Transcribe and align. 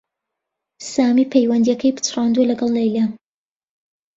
سامی 0.91 1.25
پەیوەندییەکەی 1.31 1.95
پچڕاندووە 1.95 2.49
لەگەڵ 2.51 2.69
لەیلا 2.77 3.05